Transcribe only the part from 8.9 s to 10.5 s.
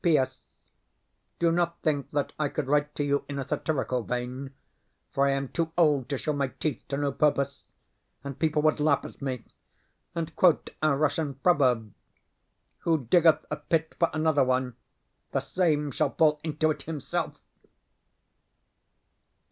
at me, and